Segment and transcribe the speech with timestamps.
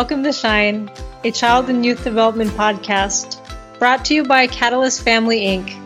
[0.00, 0.90] welcome to Shine,
[1.24, 3.38] a child and youth development podcast
[3.78, 5.76] brought to you by Catalyst Family Inc.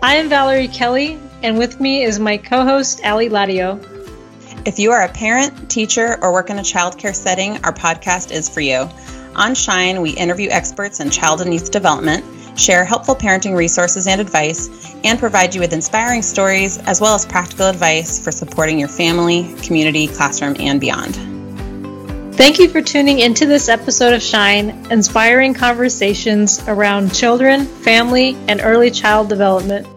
[0.00, 3.84] I am Valerie Kelly, and with me is my co host, Ali Ladio.
[4.64, 8.48] If you are a parent, teacher, or work in a childcare setting, our podcast is
[8.48, 8.88] for you.
[9.34, 12.24] On Shine, we interview experts in child and youth development,
[12.56, 17.26] share helpful parenting resources and advice, and provide you with inspiring stories as well as
[17.26, 21.37] practical advice for supporting your family, community, classroom, and beyond.
[22.38, 28.60] Thank you for tuning into this episode of Shine, inspiring conversations around children, family, and
[28.62, 29.88] early child development.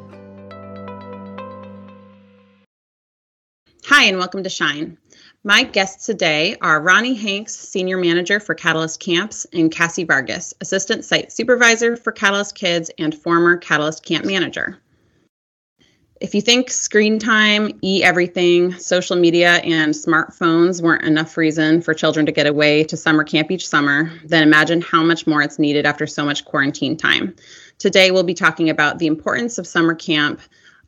[3.85, 4.98] Hi, and welcome to Shine.
[5.44, 11.05] My guests today are Ronnie Hanks, Senior Manager for Catalyst Camps, and Cassie Vargas, Assistant
[11.05, 14.80] Site Supervisor for Catalyst Kids and former Catalyst Camp Manager.
[16.22, 21.96] If you think screen time, e everything, social media, and smartphones weren't enough reason for
[21.96, 25.58] children to get away to summer camp each summer, then imagine how much more it's
[25.58, 27.36] needed after so much quarantine time.
[27.80, 30.40] Today, we'll be talking about the importance of summer camp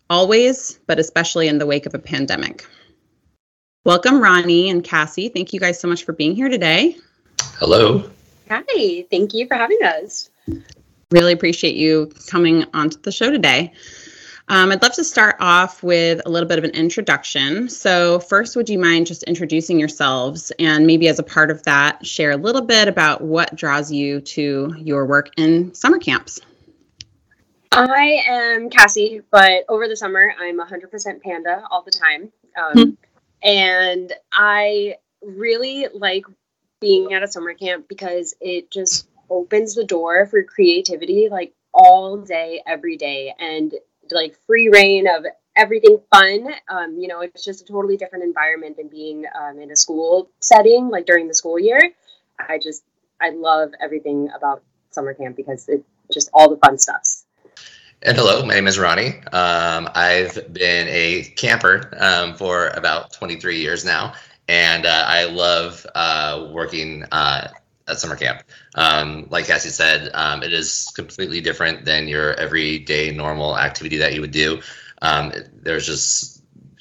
[0.07, 2.67] always, but especially in the wake of a pandemic.
[3.85, 5.29] Welcome, Ronnie and Cassie.
[5.29, 6.95] Thank you guys so much for being here today.
[7.57, 8.07] Hello.
[8.51, 10.29] Hi, thank you for having us.
[11.09, 13.73] Really appreciate you coming onto the show today.
[14.49, 17.69] Um, I'd love to start off with a little bit of an introduction.
[17.69, 22.05] So, first, would you mind just introducing yourselves and maybe as a part of that,
[22.05, 26.41] share a little bit about what draws you to your work in summer camps?
[27.71, 32.31] I am Cassie, but over the summer, I'm 100% panda all the time.
[32.55, 32.89] Um, hmm.
[33.41, 36.25] And I really like
[36.81, 42.17] being at a summer camp because it just opens the door for creativity like all
[42.17, 43.33] day, every day.
[43.39, 43.73] And
[44.11, 46.47] like free rein of everything fun.
[46.69, 50.29] Um, you know, it's just a totally different environment than being um, in a school
[50.39, 51.91] setting, like during the school year.
[52.39, 52.83] I just,
[53.21, 57.25] I love everything about summer camp because it just all the fun stuffs.
[58.01, 59.19] And hello, my name is Ronnie.
[59.31, 64.13] Um, I've been a camper um, for about 23 years now,
[64.49, 67.47] and uh, I love uh, working uh,
[67.87, 68.43] at summer camp.
[68.75, 74.13] Um, like Cassie said, um, it is completely different than your everyday normal activity that
[74.13, 74.61] you would do.
[75.01, 76.33] Um, there's just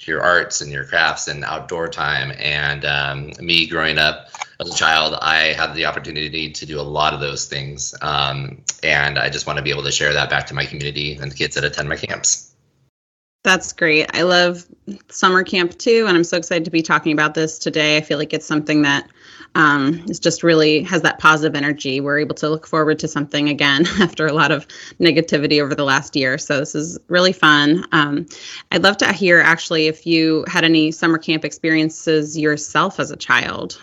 [0.06, 2.32] your arts and your crafts and outdoor time.
[2.38, 4.28] And um, me growing up
[4.60, 7.94] as a child, I had the opportunity to do a lot of those things.
[8.02, 11.14] Um, and I just want to be able to share that back to my community
[11.14, 12.51] and the kids that attend my camps.
[13.44, 14.08] That's great.
[14.14, 14.64] I love
[15.08, 17.96] summer camp too, and I'm so excited to be talking about this today.
[17.96, 19.08] I feel like it's something that
[19.56, 22.00] um, is just really has that positive energy.
[22.00, 24.68] We're able to look forward to something again after a lot of
[25.00, 26.38] negativity over the last year.
[26.38, 27.84] So this is really fun.
[27.90, 28.26] Um,
[28.70, 33.16] I'd love to hear actually if you had any summer camp experiences yourself as a
[33.16, 33.80] child.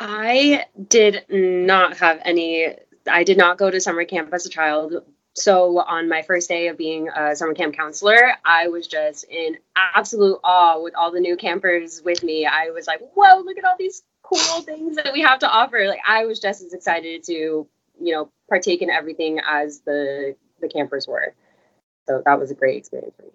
[0.00, 2.74] I did not have any.
[3.08, 6.68] I did not go to summer camp as a child so on my first day
[6.68, 11.20] of being a summer camp counselor, I was just in absolute awe with all the
[11.20, 12.46] new campers with me.
[12.46, 15.86] I was like, whoa, look at all these cool things that we have to offer.
[15.88, 17.68] Like I was just as excited to, you
[18.00, 21.34] know, partake in everything as the the campers were.
[22.06, 23.30] So that was a great experience for me.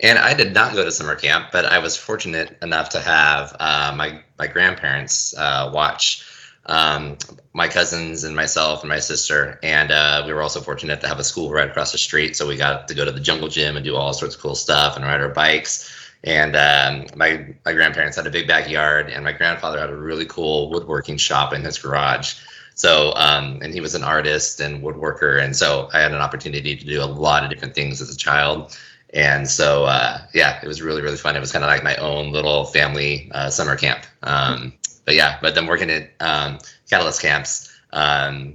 [0.00, 3.54] And I did not go to summer camp, but I was fortunate enough to have
[3.60, 6.24] uh, my my grandparents uh, watch
[6.66, 7.16] um,
[7.52, 9.58] my cousins and myself and my sister.
[9.62, 12.36] And uh, we were also fortunate to have a school right across the street.
[12.36, 14.54] So we got to go to the jungle gym and do all sorts of cool
[14.54, 15.90] stuff and ride our bikes.
[16.24, 20.24] And um, my, my grandparents had a big backyard, and my grandfather had a really
[20.24, 22.36] cool woodworking shop in his garage.
[22.74, 25.42] So, um, and he was an artist and woodworker.
[25.42, 28.16] And so I had an opportunity to do a lot of different things as a
[28.16, 28.76] child.
[29.12, 31.36] And so, uh, yeah, it was really, really fun.
[31.36, 34.04] It was kind of like my own little family uh, summer camp.
[34.22, 34.72] Um,
[35.04, 38.54] but yeah, but then working at um, Catalyst camps um,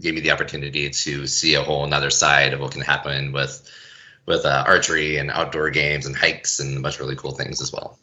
[0.00, 3.70] gave me the opportunity to see a whole another side of what can happen with
[4.26, 7.60] with uh, archery and outdoor games and hikes and a bunch of really cool things
[7.60, 7.98] as well.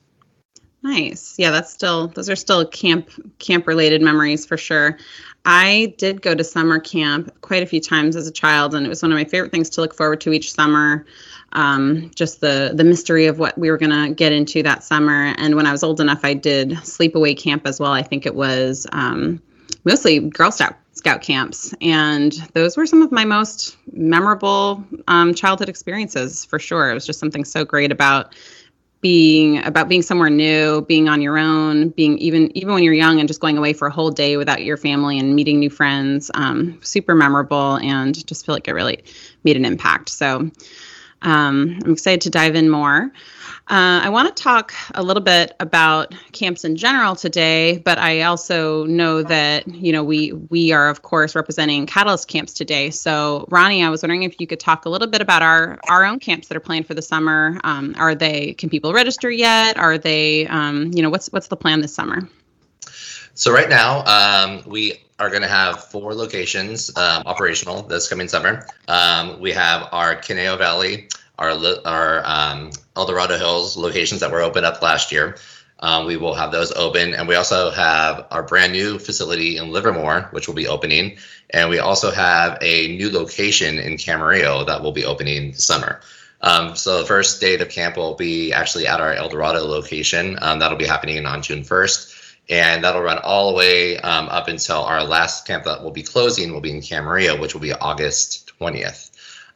[0.81, 1.36] Nice.
[1.38, 4.98] Yeah, that's still those are still camp camp related memories for sure.
[5.45, 8.90] I did go to summer camp quite a few times as a child, and it
[8.90, 11.06] was one of my favorite things to look forward to each summer
[11.54, 15.34] um, just the the mystery of what we were going to get into that summer.
[15.38, 17.92] And when I was old enough, I did sleepaway camp as well.
[17.92, 19.42] I think it was um,
[19.84, 25.69] mostly Girl Scout Scout camps, and those were some of my most memorable um, childhood
[25.69, 26.92] experiences for sure.
[26.92, 28.36] It was just something so great about
[29.04, 33.20] being about being somewhere new, being on your own, being even even when you're young
[33.20, 36.32] and just going away for a whole day without your family and meeting new friends.
[36.34, 39.04] Um, super memorable, and just feel like it really
[39.44, 40.08] made an impact.
[40.10, 40.50] So
[41.24, 43.12] Um, I'm excited to dive in more.
[43.70, 48.24] Uh, I want to talk a little bit about camps in general today, but I
[48.24, 52.90] also know that you know we we are of course representing Catalyst camps today.
[52.90, 56.04] So Ronnie, I was wondering if you could talk a little bit about our our
[56.04, 57.58] own camps that are planned for the summer.
[57.64, 59.78] Um, are they can people register yet?
[59.78, 62.28] Are they um, you know what's what's the plan this summer?
[63.35, 68.27] So right now, um, we are going to have four locations um, operational this coming
[68.27, 68.68] summer.
[68.88, 71.07] Um, we have our Conejo Valley,
[71.39, 71.53] our
[71.83, 75.38] our um, El Dorado Hills locations that were opened up last year.
[75.80, 79.71] Um, we will have those open, and we also have our brand new facility in
[79.71, 81.18] Livermore, which will be opening,
[81.50, 86.01] and we also have a new location in Camarillo that will be opening this summer.
[86.41, 90.38] Um, so the first date of camp will be actually at our El Dorado location.
[90.39, 92.19] Um, that'll be happening on June 1st
[92.50, 96.04] and that'll run all the way um, up until our last camp that will be
[96.04, 99.12] closing will be in Camarillo, which will be August 20th.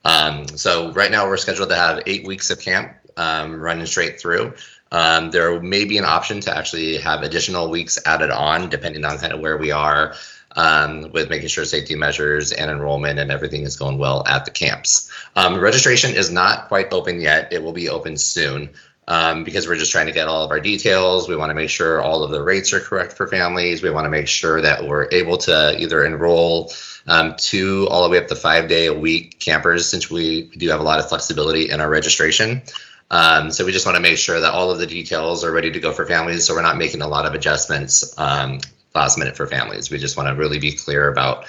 [0.06, 4.19] Um, so right now we're scheduled to have eight weeks of camp um, running straight
[4.19, 4.54] through.
[4.92, 9.18] Um, there may be an option to actually have additional weeks added on, depending on
[9.18, 10.16] kind of where we are
[10.56, 14.51] um, with making sure safety measures and enrollment and everything is going well at the
[14.51, 15.12] camps.
[15.36, 17.51] Um, registration is not quite open yet.
[17.51, 18.69] It will be open soon
[19.07, 21.30] um, because we're just trying to get all of our details.
[21.30, 23.81] We want to make sure all of the rates are correct for families.
[23.81, 26.71] We want to make sure that we're able to either enroll
[27.07, 30.69] um, two all the way up to five day a week campers, since we do
[30.69, 32.62] have a lot of flexibility in our registration.
[33.09, 35.71] Um, so we just want to make sure that all of the details are ready
[35.71, 36.45] to go for families.
[36.45, 38.60] So we're not making a lot of adjustments um,
[38.94, 39.89] last minute for families.
[39.89, 41.45] We just want to really be clear about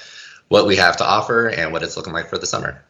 [0.47, 2.85] what we have to offer and what it's looking like for the summer.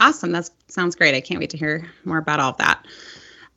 [0.00, 0.32] Awesome.
[0.32, 1.14] That sounds great.
[1.14, 2.84] I can't wait to hear more about all of that.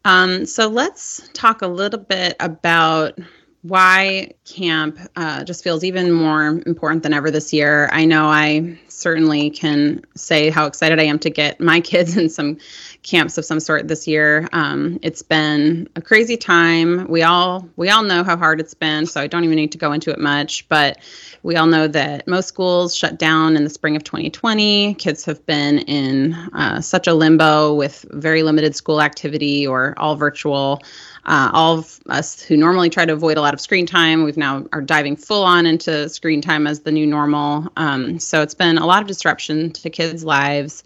[0.05, 3.19] Um, so let's talk a little bit about
[3.61, 7.89] why camp uh, just feels even more important than ever this year.
[7.91, 12.29] I know I certainly can say how excited I am to get my kids in
[12.29, 12.57] some
[13.03, 14.47] camps of some sort this year.
[14.53, 17.07] Um, it's been a crazy time.
[17.09, 19.77] We all we all know how hard it's been, so I don't even need to
[19.77, 20.67] go into it much.
[20.69, 20.99] But
[21.43, 24.95] we all know that most schools shut down in the spring of 2020.
[24.95, 30.15] Kids have been in uh, such a limbo with very limited school activity or all
[30.15, 30.81] virtual.
[31.25, 34.37] Uh, all of us who normally try to avoid a lot of screen time, we've
[34.37, 37.67] now are diving full on into screen time as the new normal.
[37.77, 40.83] Um, so it's been a lot of disruption to kids' lives,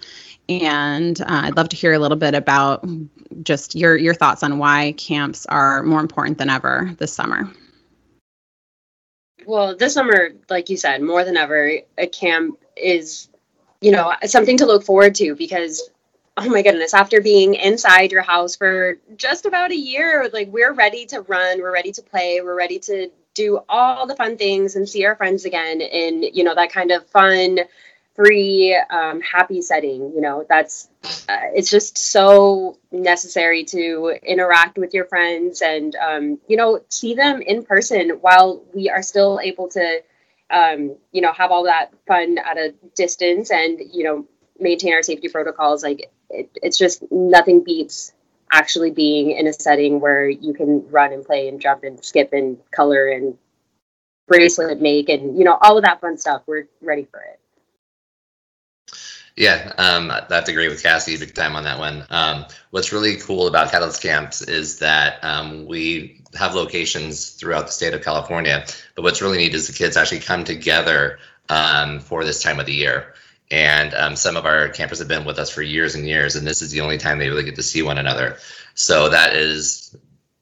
[0.50, 2.86] and uh, I'd love to hear a little bit about
[3.44, 7.50] just your your thoughts on why camps are more important than ever this summer.
[9.46, 13.30] Well, this summer, like you said, more than ever, a camp is,
[13.82, 15.90] you know, something to look forward to because,
[16.38, 20.74] oh my goodness, after being inside your house for just about a year, like we're
[20.74, 24.76] ready to run, we're ready to play, we're ready to do all the fun things
[24.76, 27.60] and see our friends again in, you know, that kind of fun,
[28.16, 30.14] free, um, happy setting.
[30.14, 30.88] You know, that's
[31.30, 37.16] uh, it's just so necessary to interact with your friends and um, you know see
[37.16, 40.02] them in person while we are still able to
[40.50, 44.26] um, you know have all that fun at a distance and you know
[44.60, 45.84] maintain our safety protocols.
[45.84, 48.14] Like it, it's just nothing beats
[48.52, 52.34] actually being in a setting where you can run and play and jump and skip
[52.34, 53.38] and color and
[54.28, 56.44] bracelet make and you know all of that fun stuff.
[56.46, 57.40] We're ready for it.
[59.36, 62.06] Yeah, um, I have to agree with Cassie big time on that one.
[62.12, 67.72] Um, what's really cool about Catalyst Camps is that um, we have locations throughout the
[67.72, 68.64] state of California,
[68.94, 71.18] but what's really neat is the kids actually come together
[71.50, 73.16] um, for this time of the year.
[73.52, 76.48] And um, some of our campers have been with us for years and years, and
[76.48, 78.38] this is the only time they really get to see one another.
[78.74, 79.96] So that is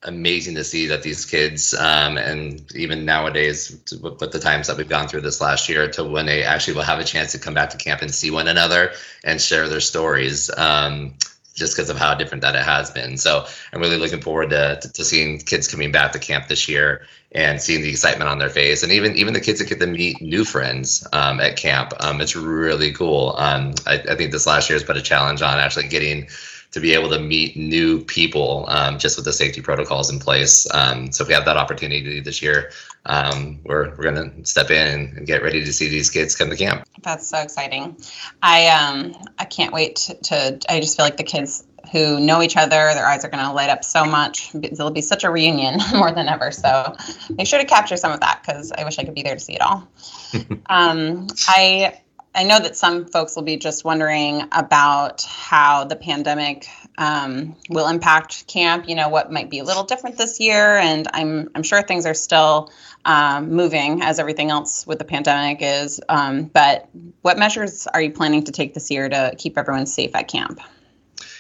[0.04, 4.90] amazing to see that these kids um, and even nowadays with the times that we've
[4.90, 7.54] gone through this last year to when they actually will have a chance to come
[7.54, 8.94] back to camp and see one another
[9.24, 11.14] and share their stories um,
[11.54, 13.18] just because of how different that it has been.
[13.18, 16.68] So i'm really looking forward to, to, to, seeing kids coming back to camp this
[16.68, 19.80] year and seeing the excitement on their face and even even the kids that get
[19.80, 21.94] to meet new friends um, at camp.
[22.00, 23.36] Um, it's really cool.
[23.38, 26.28] Um, I, I think this last year has put a challenge on actually getting
[26.72, 30.68] to be able to meet new people um, just with the safety protocols in place.
[30.74, 32.72] Um, so if we have that opportunity this year,
[33.06, 36.50] um, we're, we're going to step in and get ready to see these kids come
[36.50, 36.88] to camp.
[37.02, 37.98] That's so exciting.
[38.42, 42.42] I um I can't wait to, to I just feel like the kids who know
[42.42, 44.54] each other, their eyes are going to light up so much.
[44.56, 46.52] It'll be such a reunion more than ever.
[46.52, 46.96] So
[47.32, 49.40] make sure to capture some of that because I wish I could be there to
[49.40, 49.88] see it all.
[50.70, 52.01] um, I
[52.34, 56.66] I know that some folks will be just wondering about how the pandemic
[56.98, 58.88] um, will impact camp.
[58.88, 62.06] You know, what might be a little different this year, and I'm I'm sure things
[62.06, 62.72] are still
[63.04, 66.00] um, moving as everything else with the pandemic is.
[66.08, 66.88] Um, but
[67.22, 70.62] what measures are you planning to take this year to keep everyone safe at camp?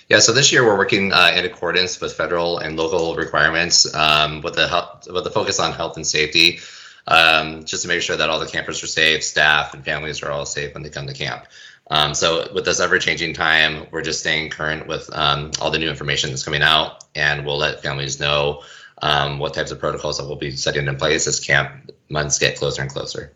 [0.10, 4.41] Yeah, so this year we're working uh, in accordance with federal and local requirements um,
[4.41, 6.60] with the health, with the focus on health and safety,
[7.08, 10.31] um, just to make sure that all the campers are safe, staff and families are
[10.31, 11.46] all safe when they come to camp.
[11.89, 15.89] Um, so with this ever-changing time, we're just staying current with um, all the new
[15.89, 18.63] information that's coming out, and we'll let families know
[19.01, 22.58] um, what types of protocols that we'll be setting in place as camp months get
[22.58, 23.34] closer and closer.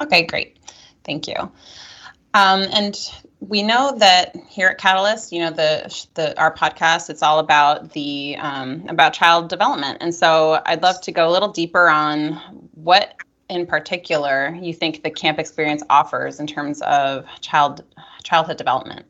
[0.00, 0.58] Okay, great.
[1.04, 1.50] Thank you.
[2.36, 2.98] Um, and
[3.40, 7.92] we know that here at Catalyst, you know, the the our podcast, it's all about
[7.92, 12.34] the um, about child development, and so I'd love to go a little deeper on
[12.74, 13.14] what
[13.48, 17.82] in particular you think the camp experience offers in terms of child
[18.22, 19.06] childhood development.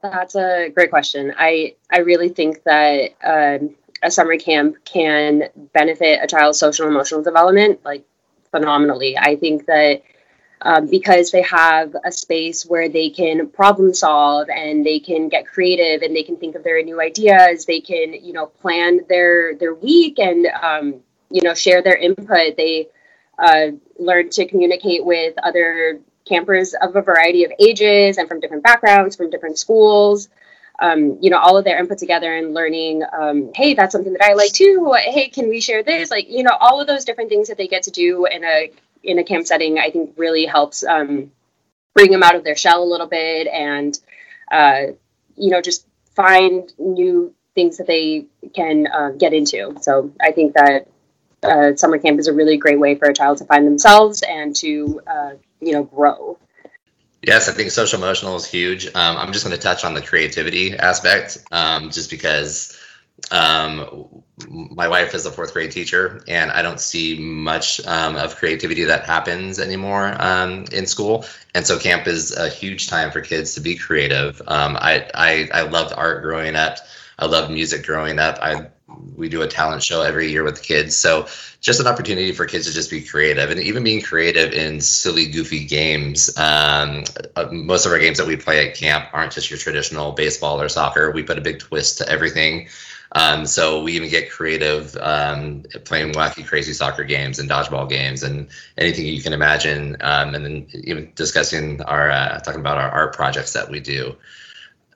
[0.00, 1.34] That's a great question.
[1.36, 7.22] I I really think that um, a summer camp can benefit a child's social emotional
[7.22, 8.06] development like
[8.52, 9.18] phenomenally.
[9.18, 10.00] I think that
[10.62, 15.46] um, because they have a space where they can problem solve and they can get
[15.46, 17.64] creative and they can think of their new ideas.
[17.64, 21.00] They can, you know, plan their their week and um,
[21.30, 22.56] you know share their input.
[22.56, 22.88] They
[23.38, 28.62] uh, learn to communicate with other campers of a variety of ages and from different
[28.62, 30.28] backgrounds, from different schools.
[30.78, 34.24] Um, you know, all of their input together and learning, um, hey, that's something that
[34.24, 34.94] I like too.
[34.96, 36.10] Hey, can we share this?
[36.10, 38.72] Like, you know, all of those different things that they get to do in a
[39.02, 41.32] in a camp setting, I think really helps um,
[41.94, 43.98] bring them out of their shell a little bit and,
[44.50, 44.92] uh,
[45.36, 49.76] you know, just find new things that they can uh, get into.
[49.80, 50.88] So I think that
[51.42, 54.54] uh, summer camp is a really great way for a child to find themselves and
[54.56, 55.30] to, uh,
[55.60, 56.38] you know, grow.
[57.22, 58.86] Yes, I think social emotional is huge.
[58.86, 62.79] Um, I'm just going to touch on the creativity aspect, um, just because
[63.30, 68.36] um, my wife is a fourth grade teacher, and I don't see much um, of
[68.36, 71.24] creativity that happens anymore um, in school.
[71.54, 74.40] And so camp is a huge time for kids to be creative.
[74.46, 76.78] Um, I, I I loved art growing up.
[77.18, 78.38] I loved music growing up.
[78.40, 78.68] I
[79.16, 80.96] we do a talent show every year with the kids.
[80.96, 81.28] So
[81.60, 85.26] just an opportunity for kids to just be creative and even being creative in silly,
[85.26, 86.36] goofy games.
[86.36, 87.04] Um,
[87.36, 90.60] uh, most of our games that we play at camp aren't just your traditional baseball
[90.60, 91.10] or soccer.
[91.10, 92.68] We put a big twist to everything.
[93.12, 98.22] Um, so we even get creative um, playing wacky, crazy soccer games and dodgeball games
[98.22, 98.48] and
[98.78, 99.96] anything you can imagine.
[100.00, 104.16] Um, and then even discussing our uh, talking about our art projects that we do.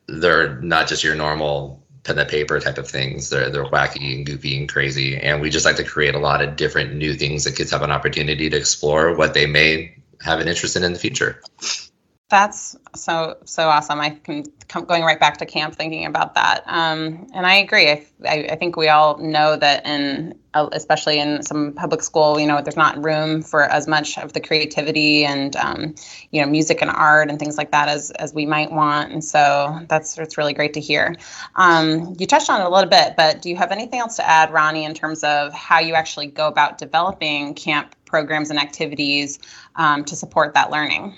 [0.06, 3.30] They're not just your normal pen and paper type of things.
[3.30, 6.42] They're they're wacky and goofy and crazy, and we just like to create a lot
[6.42, 10.40] of different new things that kids have an opportunity to explore what they may have
[10.40, 11.40] an interest in in the future.
[12.30, 14.00] That's so so awesome.
[14.00, 16.64] I can come going right back to camp thinking about that.
[16.66, 17.90] Um, and I agree.
[17.90, 22.40] I, I, I think we all know that in uh, especially in some public school,
[22.40, 25.94] you know, there's not room for as much of the creativity and um,
[26.30, 29.12] you know music and art and things like that as as we might want.
[29.12, 31.14] And so that's it's really great to hear.
[31.56, 34.26] Um, you touched on it a little bit, but do you have anything else to
[34.26, 39.38] add, Ronnie, in terms of how you actually go about developing camp programs and activities
[39.76, 41.14] um, to support that learning?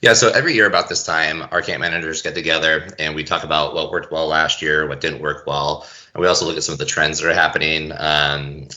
[0.00, 3.42] Yeah, so every year about this time, our camp managers get together and we talk
[3.42, 6.62] about what worked well last year, what didn't work well, and we also look at
[6.62, 8.68] some of the trends that are happening, um,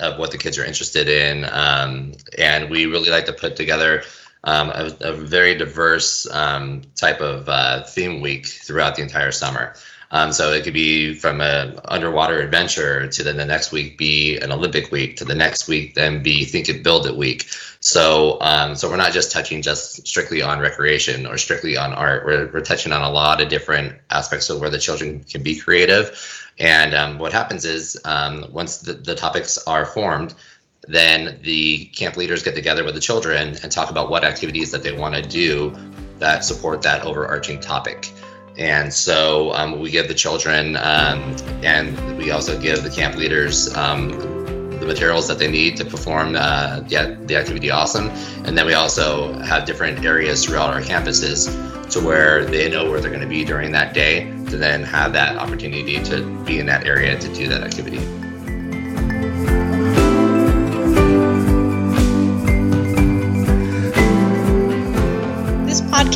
[0.00, 4.02] of what the kids are interested in, um, and we really like to put together
[4.44, 9.74] um, a, a, very diverse um, type of uh, theme week throughout the entire summer.
[10.10, 14.38] Um, so it could be from an underwater adventure to then the next week be
[14.38, 17.48] an Olympic week to the next week then be Think It Build It week.
[17.80, 22.24] So um, so we're not just touching just strictly on recreation or strictly on art.
[22.24, 25.58] We're, we're touching on a lot of different aspects of where the children can be
[25.58, 26.52] creative.
[26.58, 30.34] And um, what happens is um, once the, the topics are formed,
[30.88, 34.82] then the camp leaders get together with the children and talk about what activities that
[34.82, 35.76] they want to do
[36.18, 38.10] that support that overarching topic.
[38.58, 43.74] And so um, we give the children um, and we also give the camp leaders
[43.76, 44.08] um,
[44.80, 48.08] the materials that they need to perform uh, the, the activity awesome.
[48.44, 51.46] And then we also have different areas throughout our campuses
[51.90, 55.12] to where they know where they're going to be during that day to then have
[55.12, 58.25] that opportunity to be in that area to do that activity.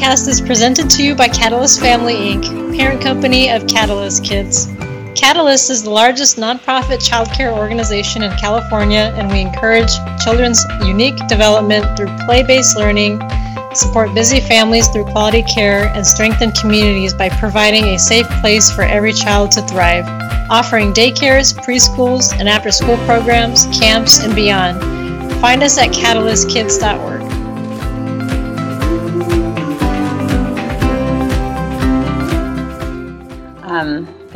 [0.00, 4.66] Podcast is presented to you by Catalyst Family Inc., parent company of Catalyst Kids.
[5.14, 9.90] Catalyst is the largest nonprofit childcare organization in California, and we encourage
[10.24, 13.20] children's unique development through play based learning,
[13.74, 18.84] support busy families through quality care, and strengthen communities by providing a safe place for
[18.84, 20.06] every child to thrive,
[20.48, 24.80] offering daycares, preschools, and after school programs, camps, and beyond.
[25.42, 27.19] Find us at catalystkids.org.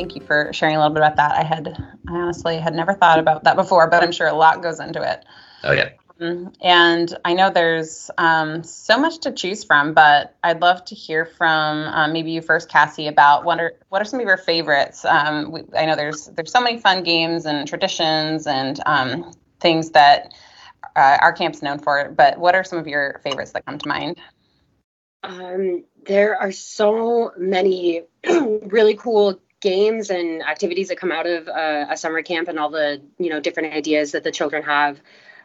[0.04, 1.32] Thank you for sharing a little bit about that.
[1.32, 1.66] I had,
[2.06, 5.00] I honestly had never thought about that before, but I'm sure a lot goes into
[5.00, 5.24] it.
[5.62, 5.92] Oh yeah.
[6.20, 10.94] Um, and I know there's um, so much to choose from, but I'd love to
[10.94, 14.36] hear from um, maybe you first, Cassie, about what are what are some of your
[14.36, 15.06] favorites.
[15.06, 19.92] Um, we, I know there's there's so many fun games and traditions and um, things
[19.92, 20.34] that
[20.96, 23.88] uh, our camp's known for, but what are some of your favorites that come to
[23.88, 24.20] mind?
[25.22, 31.86] Um, there are so many really cool games and activities that come out of uh,
[31.90, 35.00] a summer camp and all the you know different ideas that the children have.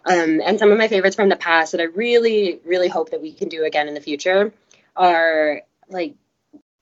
[0.05, 3.21] Um, and some of my favorites from the past that i really really hope that
[3.21, 4.53] we can do again in the future
[4.95, 6.15] are like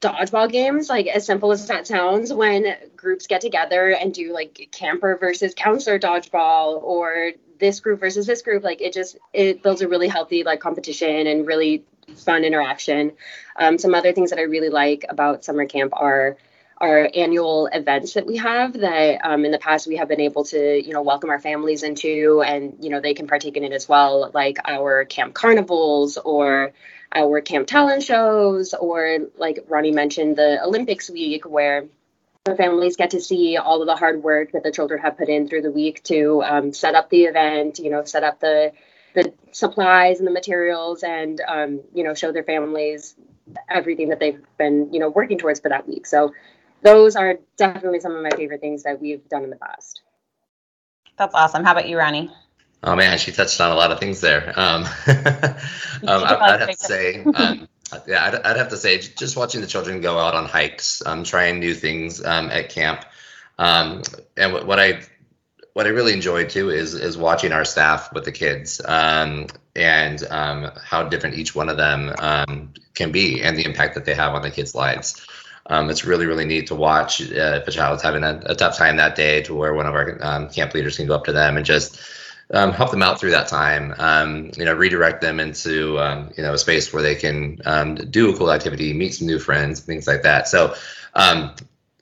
[0.01, 0.89] dodgeball games.
[0.89, 5.53] Like as simple as that sounds when groups get together and do like camper versus
[5.55, 10.07] counselor dodgeball or this group versus this group like it just it builds a really
[10.07, 11.83] healthy like competition and really
[12.15, 13.13] fun interaction.
[13.55, 16.37] Um, some other things that i really like about summer camp are
[16.79, 20.43] our annual events that we have that um, in the past we have been able
[20.43, 23.71] to you know welcome our families into and you know they can partake in it
[23.71, 26.71] as well like our camp carnivals or
[27.11, 31.85] our camp talent shows or like ronnie mentioned the olympics week where
[32.43, 35.29] the families get to see all of the hard work that the children have put
[35.29, 38.71] in through the week to um, set up the event you know set up the
[39.15, 43.15] the supplies and the materials and um, you know show their families
[43.69, 46.05] everything that they've been you know working towards for that week.
[46.05, 46.33] So
[46.81, 50.01] those are definitely some of my favorite things that we've done in the past.
[51.17, 51.63] That's awesome.
[51.63, 52.31] How about you, Ronnie?
[52.83, 54.53] Oh man, she touched on a lot of things there.
[54.55, 55.15] Um, um,
[56.03, 57.67] I, would have to say, um,
[58.07, 61.23] yeah, I'd, I'd, have to say, just watching the children go out on hikes, um,
[61.23, 63.03] trying new things um, at camp,
[63.57, 64.03] um,
[64.37, 65.01] and what, what, I
[65.73, 71.03] what I really enjoyed too is is watching our staff with the kids and how
[71.09, 74.51] different each one of them can be, and the impact that they have on the
[74.51, 75.25] kids' lives
[75.67, 78.77] um, it's really really neat to watch uh, if a child's having a, a, tough
[78.77, 81.33] time that day to where one of our um, camp leaders can go up to
[81.33, 81.99] them and just
[82.51, 86.43] um, help them out through that time um, you know redirect them into um, you
[86.43, 89.81] know a space where they can um, do a cool activity meet some new friends
[89.81, 90.47] things like that.
[90.47, 90.73] So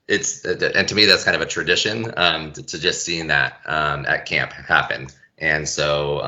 [0.08, 4.28] it's and to me that's kind of a tradition to, to, just seeing that at
[4.28, 5.08] camp happen.
[5.40, 6.22] And so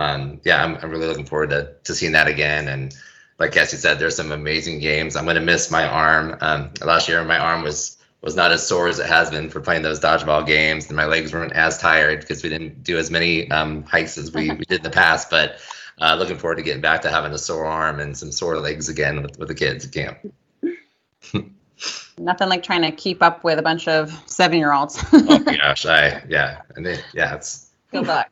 [0.43, 2.95] yeah I'm, I'm really looking forward to, to seeing that again and
[3.39, 5.15] like Cassie said, there's some amazing games.
[5.15, 6.37] I'm gonna miss my arm.
[6.41, 9.61] Um, last year, my arm was was not as sore as it has been for
[9.61, 13.11] playing those dodgeball games, and my legs weren't as tired because we didn't do as
[13.11, 15.29] many um, hikes as we, we did in the past.
[15.29, 15.59] But
[16.01, 18.89] uh, looking forward to getting back to having a sore arm and some sore legs
[18.89, 20.17] again with, with the kids at camp.
[22.17, 25.03] Nothing like trying to keep up with a bunch of seven year olds.
[25.13, 28.31] oh my gosh, I yeah, and yeah, it's good luck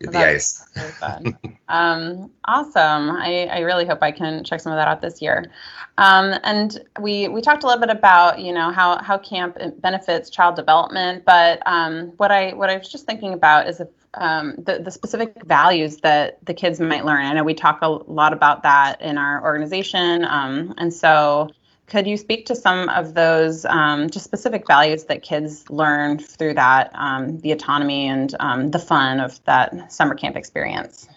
[0.00, 0.64] the ice.
[0.76, 1.38] Really fun.
[1.68, 3.10] um, awesome.
[3.10, 5.50] I, I really hope I can check some of that out this year.
[5.98, 10.28] Um, and we we talked a little bit about you know how how camp benefits
[10.28, 14.54] child development, but um, what I what I was just thinking about is if um,
[14.58, 17.24] the, the specific values that the kids might learn.
[17.24, 21.50] I know we talk a lot about that in our organization, um, and so
[21.86, 26.54] could you speak to some of those um, just specific values that kids learn through
[26.54, 31.08] that, um, the autonomy and um, the fun of that summer camp experience?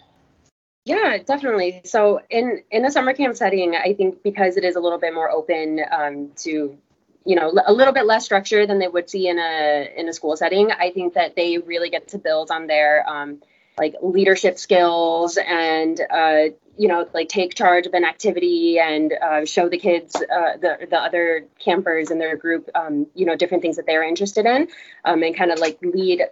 [0.85, 1.81] Yeah, definitely.
[1.85, 5.13] So in in a summer camp setting, I think because it is a little bit
[5.13, 6.77] more open um, to
[7.25, 10.13] you know a little bit less structure than they would see in a in a
[10.13, 13.41] school setting i think that they really get to build on their um,
[13.79, 16.43] like leadership skills and uh,
[16.77, 20.87] you know like take charge of an activity and uh, show the kids uh, the
[20.89, 24.67] the other campers in their group um, you know different things that they're interested in
[25.05, 26.23] um, and kind of like lead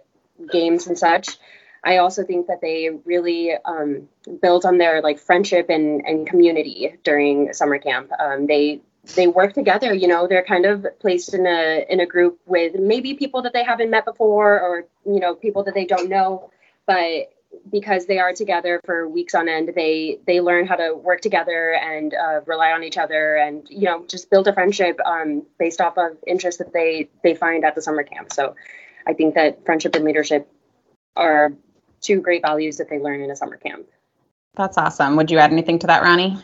[0.52, 1.38] games and such.
[1.82, 4.08] I also think that they really um,
[4.42, 8.10] build on their like friendship and, and community during summer camp.
[8.18, 8.82] Um, they
[9.14, 12.74] they work together you know they're kind of placed in a in a group with
[12.78, 16.50] maybe people that they haven't met before or you know people that they don't know
[16.86, 17.30] but
[17.70, 21.74] because they are together for weeks on end they they learn how to work together
[21.74, 25.80] and uh, rely on each other and you know just build a friendship um, based
[25.80, 28.32] off of interests that they they find at the summer camp.
[28.32, 28.54] So
[29.06, 30.50] i think that friendship and leadership
[31.16, 31.52] are
[32.00, 33.86] two great values that they learn in a summer camp.
[34.54, 35.16] That's awesome.
[35.16, 36.38] Would you add anything to that ronnie?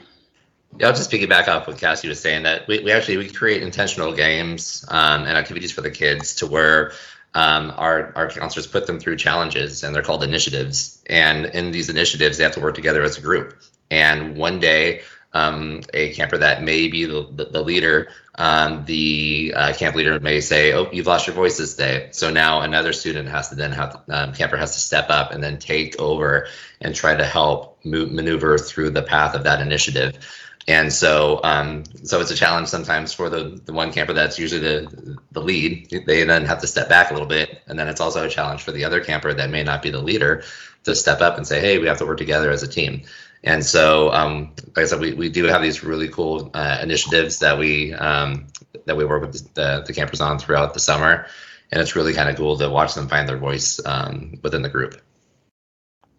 [0.78, 3.62] Yeah, I'll just piggyback off what Cassie was saying that we, we actually we create
[3.62, 6.92] intentional games um, and activities for the kids to where
[7.34, 11.02] um, our our counselors put them through challenges, and they're called initiatives.
[11.06, 13.60] And in these initiatives, they have to work together as a group.
[13.90, 19.52] And one day, um, a camper that may be the, the, the leader, um, the
[19.54, 22.92] uh, camp leader may say, "Oh, you've lost your voice this day." So now another
[22.92, 26.46] student has to then have um, camper has to step up and then take over
[26.80, 30.18] and try to help move, maneuver through the path of that initiative.
[30.66, 34.60] And so, um, so it's a challenge sometimes for the, the one camper that's usually
[34.60, 35.90] the the lead.
[36.06, 38.62] They then have to step back a little bit, and then it's also a challenge
[38.62, 40.42] for the other camper that may not be the leader
[40.84, 43.02] to step up and say, "Hey, we have to work together as a team."
[43.42, 47.40] And so, um, like I said, we, we do have these really cool uh, initiatives
[47.40, 48.46] that we um,
[48.86, 51.26] that we work with the, the campers on throughout the summer,
[51.70, 54.70] and it's really kind of cool to watch them find their voice um, within the
[54.70, 54.98] group.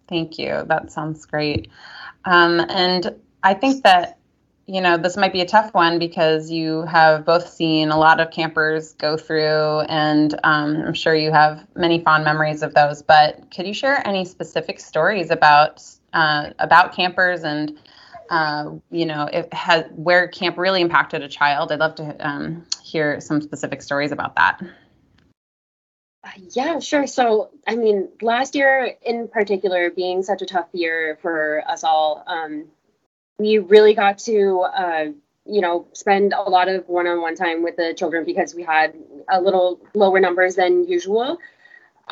[0.08, 0.66] Thank you.
[0.68, 1.72] That sounds great.
[2.26, 4.20] Um, and I think that
[4.68, 8.20] you know, this might be a tough one because you have both seen a lot
[8.20, 13.04] of campers go through, and um, I'm sure you have many fond memories of those.
[13.04, 17.78] But could you share any specific stories about uh, about campers and
[18.30, 21.72] uh, you know, it has where camp really impacted a child?
[21.72, 24.62] I'd love to um, hear some specific stories about that.
[26.56, 27.06] Yeah, sure.
[27.06, 32.24] So, I mean, last year in particular, being such a tough year for us all,
[32.26, 32.66] um,
[33.38, 35.06] we really got to uh,
[35.46, 38.96] you know spend a lot of one-on-one time with the children because we had
[39.30, 41.38] a little lower numbers than usual.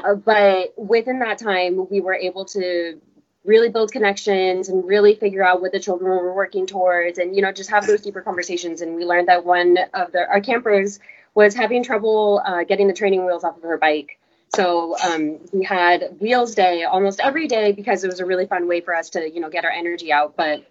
[0.03, 2.99] Uh, but within that time we were able to
[3.45, 7.41] really build connections and really figure out what the children were working towards and you
[7.41, 8.81] know just have those deeper conversations.
[8.81, 10.99] And we learned that one of the our campers
[11.35, 14.19] was having trouble uh, getting the training wheels off of her bike.
[14.55, 18.67] So um, we had wheels day almost every day because it was a really fun
[18.67, 20.35] way for us to you know get our energy out.
[20.35, 20.63] But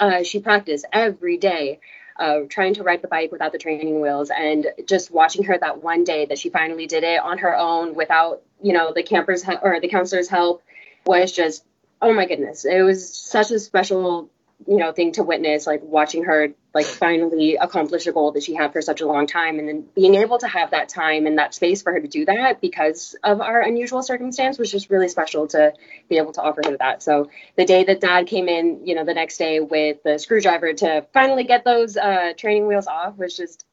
[0.00, 1.80] uh, she practiced every day,
[2.18, 5.82] uh, trying to ride the bike without the training wheels, and just watching her that
[5.82, 9.44] one day that she finally did it on her own without, you know, the campers
[9.62, 10.62] or the counselors' help
[11.04, 11.64] was just,
[12.00, 14.30] oh my goodness, it was such a special
[14.66, 18.54] you know thing to witness like watching her like finally accomplish a goal that she
[18.54, 21.38] had for such a long time and then being able to have that time and
[21.38, 25.08] that space for her to do that because of our unusual circumstance was just really
[25.08, 25.72] special to
[26.08, 27.02] be able to offer her that.
[27.02, 30.72] So the day that dad came in you know the next day with the screwdriver
[30.72, 33.64] to finally get those uh, training wheels off was just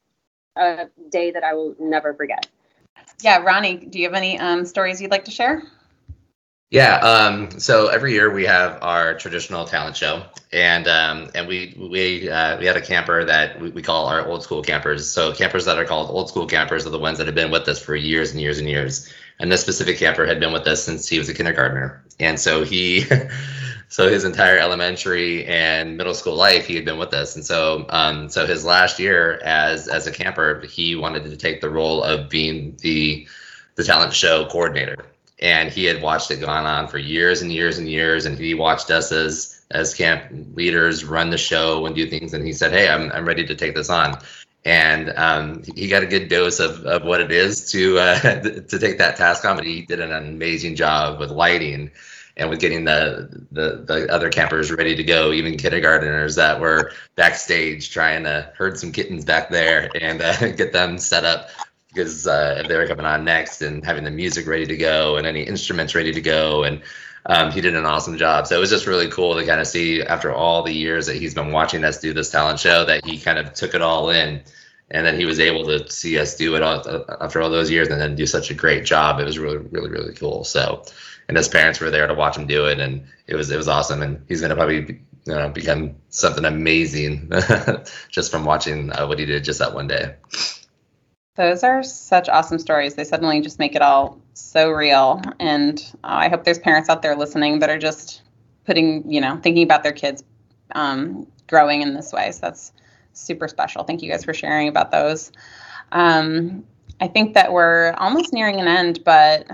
[0.56, 2.46] a day that i will never forget.
[3.22, 5.62] Yeah ronnie do you have any um, stories you'd like to share
[6.74, 6.96] yeah.
[6.96, 12.28] Um, so every year we have our traditional talent show, and um, and we we
[12.28, 15.08] uh, we had a camper that we, we, call our old school campers.
[15.08, 17.68] So campers that are called old school campers are the ones that have been with
[17.68, 19.08] us for years and years and years.
[19.38, 22.64] And this specific camper had been with us since he was a kindergartner, and so
[22.64, 23.04] he.
[23.88, 27.86] so his entire elementary and middle school life he had been with us and so
[27.90, 32.02] um, so his last year as as a camper he wanted to take the role
[32.02, 33.28] of being the
[33.76, 35.04] the talent show coordinator
[35.40, 38.26] and he had watched it gone on for years and years and years.
[38.26, 42.34] And he watched us as as camp leaders run the show and do things.
[42.34, 44.18] And he said hey i'm, I'm ready to take this on.
[44.66, 48.78] And um, he got a good dose of, of what it is to uh, to
[48.78, 49.56] take that task on.
[49.56, 51.90] But he did an amazing job with lighting
[52.36, 56.92] and with getting the, the the other campers ready to go even kindergarteners that were
[57.14, 61.50] backstage trying to herd some kittens back there and uh, get them set up
[61.94, 65.16] because uh, if they were coming on next and having the music ready to go
[65.16, 66.64] and any instruments ready to go.
[66.64, 66.82] And
[67.26, 68.46] um, he did an awesome job.
[68.46, 71.16] So it was just really cool to kind of see after all the years that
[71.16, 74.10] he's been watching us do this talent show that he kind of took it all
[74.10, 74.42] in
[74.90, 77.70] and then he was able to see us do it all, uh, after all those
[77.70, 79.20] years and then do such a great job.
[79.20, 80.44] It was really really really cool.
[80.44, 80.84] So
[81.28, 83.68] and his parents were there to watch him do it and it was it was
[83.68, 84.02] awesome.
[84.02, 87.30] And he's going to probably you know become something amazing
[88.10, 90.16] just from watching uh, what he did just that one day
[91.36, 92.94] those are such awesome stories.
[92.94, 95.20] They suddenly just make it all so real.
[95.40, 98.22] And uh, I hope there's parents out there listening that are just
[98.66, 100.22] putting, you know, thinking about their kids
[100.74, 102.30] um, growing in this way.
[102.30, 102.72] So that's
[103.12, 103.84] super special.
[103.84, 105.32] Thank you guys for sharing about those.
[105.92, 106.64] Um,
[107.00, 109.46] I think that we're almost nearing an end, but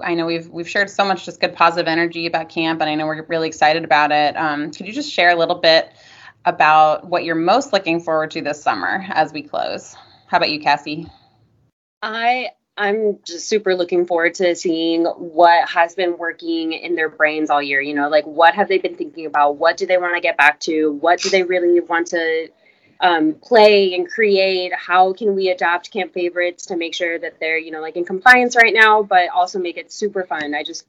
[0.00, 2.94] I know we've we've shared so much just good positive energy about camp, and I
[2.94, 4.36] know we're really excited about it.
[4.36, 5.90] Um, could you just share a little bit
[6.44, 9.96] about what you're most looking forward to this summer as we close?
[10.26, 11.06] How about you, Cassie?
[12.02, 17.50] I I'm just super looking forward to seeing what has been working in their brains
[17.50, 17.80] all year.
[17.80, 19.56] You know, like what have they been thinking about?
[19.56, 20.92] What do they want to get back to?
[20.92, 22.48] What do they really want to
[23.00, 24.72] um, play and create?
[24.74, 28.06] How can we adapt camp favorites to make sure that they're, you know, like in
[28.06, 30.54] compliance right now, but also make it super fun?
[30.54, 30.86] I just,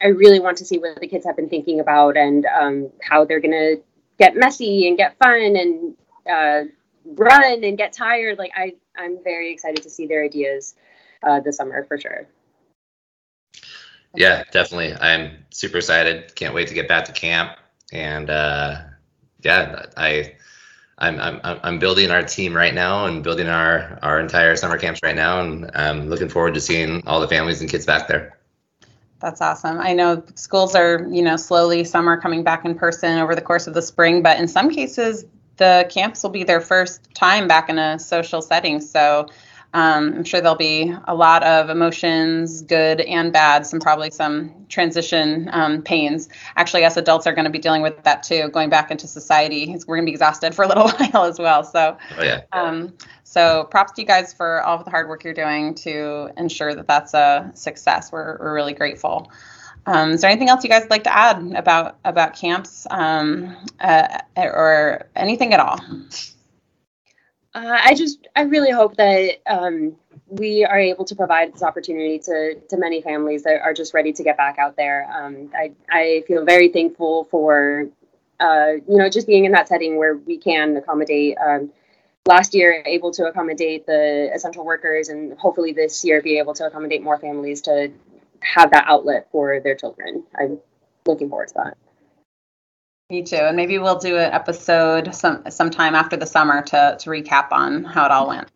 [0.00, 3.24] I really want to see what the kids have been thinking about and um, how
[3.24, 3.82] they're going to
[4.20, 5.96] get messy and get fun and
[6.30, 6.68] uh,
[7.04, 8.38] run and get tired.
[8.38, 10.74] Like I, I'm very excited to see their ideas
[11.22, 12.26] uh, this summer for sure.
[14.14, 14.94] Yeah, definitely.
[14.94, 16.34] I'm super excited.
[16.34, 17.52] Can't wait to get back to camp.
[17.92, 18.80] And uh,
[19.42, 20.34] yeah, I,
[20.98, 25.00] I'm, I'm, I'm building our team right now and building our, our entire summer camps
[25.02, 25.40] right now.
[25.40, 28.38] And I'm looking forward to seeing all the families and kids back there.
[29.20, 29.78] That's awesome.
[29.78, 33.42] I know schools are, you know, slowly some are coming back in person over the
[33.42, 35.24] course of the spring, but in some cases
[35.58, 38.80] the camps will be their first time back in a social setting.
[38.80, 39.28] So
[39.74, 44.66] um, I'm sure there'll be a lot of emotions, good and bad, some probably some
[44.70, 46.30] transition um, pains.
[46.56, 49.76] Actually, us adults are going to be dealing with that too, going back into society.
[49.86, 51.64] We're going to be exhausted for a little while as well.
[51.64, 52.42] So, oh, yeah.
[52.52, 52.94] Um,
[53.24, 56.74] so props to you guys for all of the hard work you're doing to ensure
[56.74, 58.10] that that's a success.
[58.10, 59.30] We're, we're really grateful.
[59.88, 63.56] Um, is there anything else you guys would like to add about about camps um,
[63.80, 65.80] uh, or anything at all?
[67.54, 69.96] Uh, I just, I really hope that um,
[70.26, 74.12] we are able to provide this opportunity to to many families that are just ready
[74.12, 75.10] to get back out there.
[75.10, 77.88] Um, I I feel very thankful for
[78.40, 81.38] uh, you know just being in that setting where we can accommodate.
[81.38, 81.72] Um,
[82.26, 86.66] last year, able to accommodate the essential workers, and hopefully this year be able to
[86.66, 87.90] accommodate more families to
[88.40, 90.24] have that outlet for their children.
[90.38, 90.58] I'm
[91.06, 91.76] looking forward to that.
[93.10, 93.36] Me too.
[93.36, 97.84] And maybe we'll do an episode some sometime after the summer to to recap on
[97.84, 98.50] how it all went.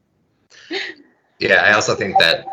[1.39, 2.47] Yeah, I also think that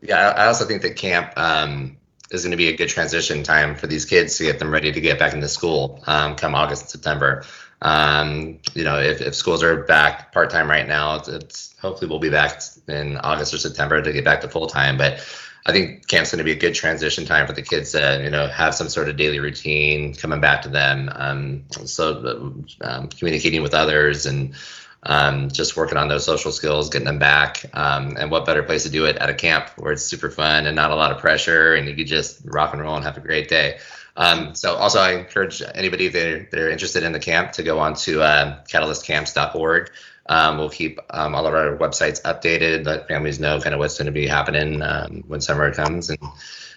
[0.00, 1.96] yeah, I also think that camp um,
[2.30, 4.92] is going to be a good transition time for these kids to get them ready
[4.92, 7.44] to get back into school um, come August and September.
[7.82, 12.10] Um, you know, if, if schools are back part time right now, it's, it's, hopefully
[12.10, 14.98] we'll be back in August or September to get back to full time.
[14.98, 15.20] But
[15.66, 18.30] I think camp's going to be a good transition time for the kids to, you
[18.30, 21.10] know, have some sort of daily routine coming back to them.
[21.12, 24.54] Um, so um, communicating with others and
[25.02, 27.64] um, just working on those social skills, getting them back.
[27.74, 30.66] Um, and what better place to do it at a camp where it's super fun
[30.66, 33.16] and not a lot of pressure and you can just rock and roll and have
[33.16, 33.78] a great day.
[34.16, 37.62] Um, so also I encourage anybody that are, that are interested in the camp to
[37.62, 39.90] go on to uh, catalystcamps.org.
[40.30, 43.98] Um, we'll keep um, all of our websites updated, let families know kind of what's
[43.98, 46.22] going to be happening um, when summer comes and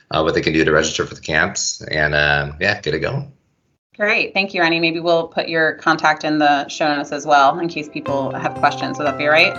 [0.10, 1.82] uh, what they can do to register for the camps.
[1.84, 3.32] And uh, yeah, get it going.
[3.96, 4.34] Great.
[4.34, 4.80] Thank you, Rennie.
[4.80, 8.56] Maybe we'll put your contact in the show notes as well in case people have
[8.56, 8.98] questions.
[8.98, 9.54] Would that be right?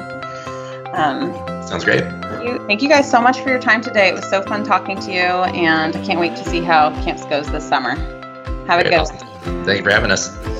[0.93, 1.33] Um,
[1.65, 2.03] Sounds great.
[2.03, 2.67] Thank you.
[2.67, 4.09] thank you guys so much for your time today.
[4.09, 7.25] It was so fun talking to you, and I can't wait to see how camps
[7.27, 7.95] goes this summer.
[8.67, 9.19] Have a good awesome.
[9.65, 10.54] Thank you for having us.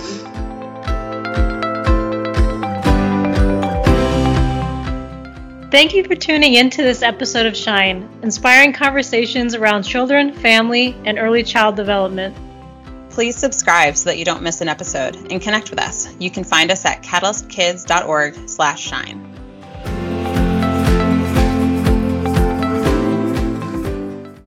[5.75, 10.95] Thank you for tuning in to this episode of Shine, inspiring conversations around children, family,
[11.05, 12.37] and early child development.
[13.11, 16.15] Please subscribe so that you don't miss an episode and connect with us.
[16.21, 19.34] You can find us at catalystkids.org/shine.